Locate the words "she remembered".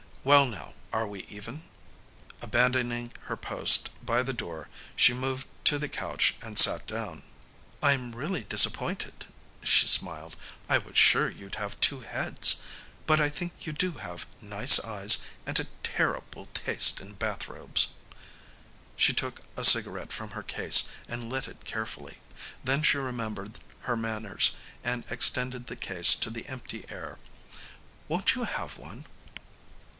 22.83-23.59